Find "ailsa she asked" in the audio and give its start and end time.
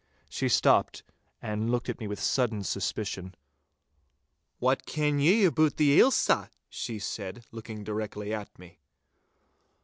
5.99-7.53